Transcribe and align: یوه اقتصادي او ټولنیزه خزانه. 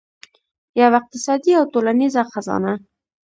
یوه 0.81 0.95
اقتصادي 0.99 1.51
او 1.59 1.63
ټولنیزه 1.73 2.21
خزانه. 2.31 2.73